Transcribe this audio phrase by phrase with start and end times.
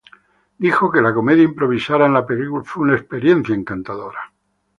[0.57, 4.33] Dijo que la comedia improvisada en la película fue una "experiencia encantadora".